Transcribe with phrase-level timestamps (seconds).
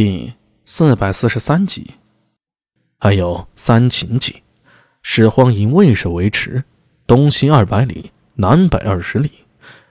[0.00, 0.32] 第
[0.64, 1.94] 四百四十三集，
[3.00, 4.44] 还有三秦记，
[5.02, 6.62] 始皇营渭水为池，
[7.04, 9.28] 东西二百里，南北二十里，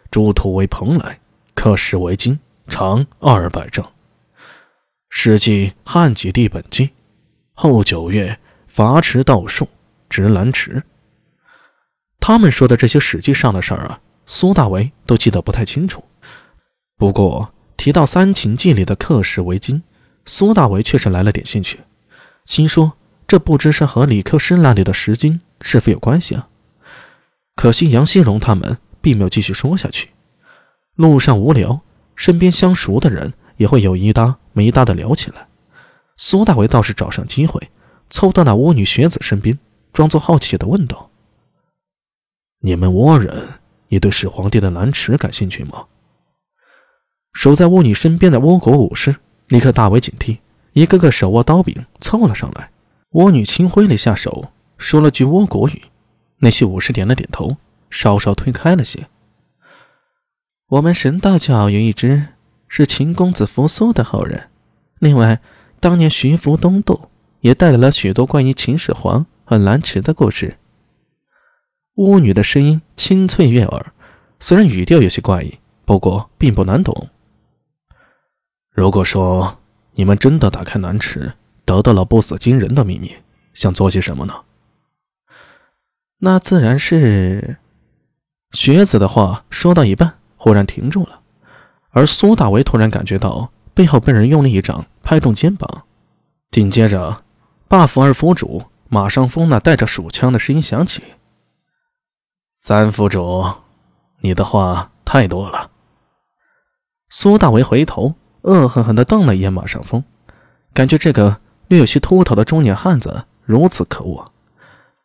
[0.10, 1.20] 诸土为蓬莱，
[1.54, 2.40] 刻石为金，
[2.70, 3.86] 长二百丈。
[5.10, 6.92] 史记汉景帝本纪，
[7.52, 8.40] 后九月
[8.70, 9.68] 伐池盗树，
[10.10, 10.82] 植兰池。
[12.22, 16.02] 他们说的这些史记上的事儿啊，苏大为都记得不太清楚。
[16.96, 19.84] 不过提到三秦记里的刻石为金。
[20.28, 21.80] 苏大为却是来了点兴趣，
[22.44, 22.94] 心说
[23.26, 26.50] ：“这不知是和李克师那里的石金是否有关系啊？”
[27.56, 30.10] 可惜杨希荣他们并没有继续说下去。
[30.96, 31.80] 路上无聊，
[32.16, 35.48] 身边相熟的人也会有一搭没一搭的聊起来。
[36.18, 37.72] 苏大为倒是找上机会，
[38.10, 39.58] 凑到那巫女学子身边，
[39.94, 41.10] 装作好奇的问道
[42.60, 43.48] ：“你们倭人
[43.88, 45.86] 也对始皇帝的蓝池感兴趣吗？”
[47.32, 49.16] 守在巫女身边的倭国武士。
[49.48, 50.40] 立刻大为警惕，
[50.74, 52.70] 一个个手握刀柄凑了上来。
[53.12, 55.84] 倭女轻挥了一下手，说了句倭国语。
[56.40, 57.58] 那些武士点了点头，
[57.90, 59.08] 稍稍推开了些。
[60.68, 62.28] 我们神道教有一支
[62.68, 64.50] 是秦公子扶苏的后人，
[65.00, 65.40] 另外，
[65.80, 70.58] 当年徐福东渡也带来了许多关于秦始皇和蓝池的故事。
[71.96, 73.94] 巫女的声音清脆悦耳，
[74.40, 77.10] 虽然语调有些怪异，不过并不难懂。
[78.78, 79.58] 如果说
[79.94, 81.34] 你们真的打开南池，
[81.66, 83.12] 得到了不死金人的秘密，
[83.52, 84.44] 想做些什么呢？
[86.20, 87.58] 那自然是……
[88.52, 91.22] 学子的话说到一半，忽然停住了，
[91.90, 95.86] 而苏大为突然感觉到背后被人用力一掌拍中肩膀，
[96.52, 97.24] 紧接着
[97.68, 101.02] ，buff 二府主马上风那带着鼠枪的声音响起
[102.56, 103.44] ：“三府主，
[104.20, 105.72] 你的话太多了。”
[107.10, 108.14] 苏大为回头。
[108.48, 110.06] 恶狠狠地瞪了一眼马上风，
[110.74, 114.32] 感觉这个略有些秃头的中年汉子如此可恶。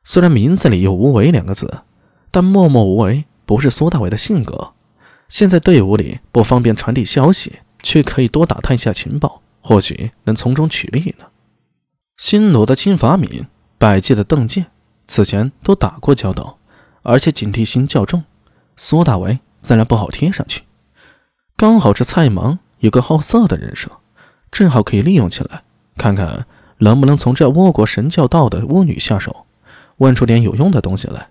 [0.04, 1.82] 虽然名字里有“无为”两个字，
[2.30, 4.72] 但默默无为不是苏大伟的性格。
[5.28, 11.26] 现在队伍里不方便传递消息，却可以多打探一下情报，或许能从中取利呢。
[12.16, 13.46] 新罗的金法敏、
[13.76, 14.66] 百济的邓健，
[15.08, 16.58] 此前都打过交道，
[17.02, 18.22] 而且警惕心较重，
[18.76, 20.62] 苏大为自然不好贴上去。
[21.56, 22.60] 刚好是蔡芒。
[22.82, 23.88] 有个好色的人设，
[24.50, 25.62] 正好可以利用起来，
[25.96, 26.46] 看看
[26.78, 29.46] 能不能从这倭国神教道的巫女下手，
[29.98, 31.28] 问出点有用的东西来。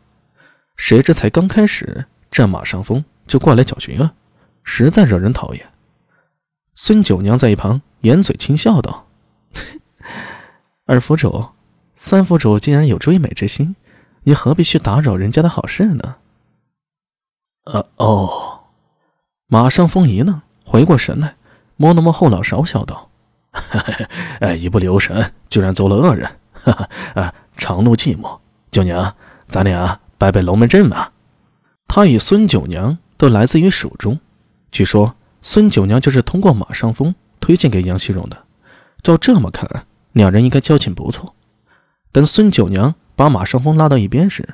[0.77, 4.13] 谁知才刚开始，这马上风就过来搅局了，
[4.63, 5.65] 实在惹人讨厌。
[6.73, 9.07] 孙九娘在一旁掩嘴轻笑道
[10.87, 11.49] ：“二府主，
[11.93, 13.75] 三府主竟然有追美之心，
[14.23, 16.15] 你何必去打扰人家的好事呢？”
[17.67, 18.63] 呃哦，
[19.47, 21.35] 马上风一愣，回过神来。
[21.81, 23.09] 摸了摸后脑勺，笑道
[24.39, 26.29] ：“哎，一不留神，居然做了恶人。
[26.53, 26.87] 哈哈，
[27.19, 28.37] 啊，长路寂寞，
[28.69, 29.15] 九娘，
[29.47, 31.11] 咱俩拜拜龙门阵吧。”
[31.89, 34.19] 他与孙九娘都来自于蜀中，
[34.71, 38.43] 据说孙九娘就是通过马上风推荐给杨希荣的。
[39.01, 41.33] 照这么看，两人应该交情不错。
[42.11, 44.53] 等孙九娘把马上风拉到一边时，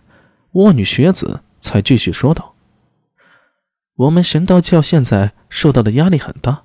[0.54, 2.54] 卧女学子才继续说道
[4.08, 6.62] ：“我们神道教现在受到的压力很大。”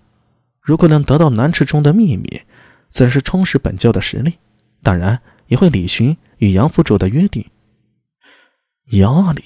[0.62, 2.42] 如果能得到南池中的秘密，
[2.88, 4.34] 自然是充实本教的实力，
[4.82, 7.44] 当然也会履行与杨府主的约定。
[8.92, 9.42] 压力。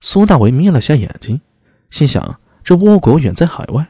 [0.00, 1.40] 苏大为眯了下眼睛，
[1.90, 3.88] 心想：这倭国远在海外，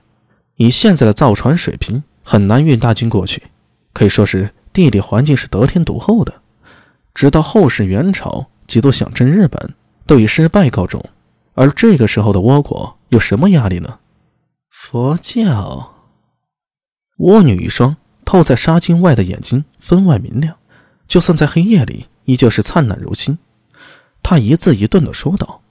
[0.55, 3.43] 以现在的造船水平，很难运大军过去，
[3.93, 6.43] 可以说是地理环境是得天独厚的。
[7.13, 9.75] 直到后世元朝几度想征日本，
[10.07, 11.05] 都以失败告终。
[11.55, 13.99] 而这个时候的倭国有什么压力呢？
[14.71, 15.96] 佛教。
[17.17, 20.57] 蜗女一双透在纱巾外的眼睛分外明亮，
[21.09, 23.39] 就算在黑夜里，依旧是灿烂如新。
[24.23, 25.63] 她一字一顿地说道：“